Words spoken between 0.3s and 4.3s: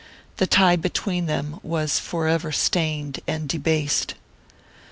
The tie between them was forever stained and debased.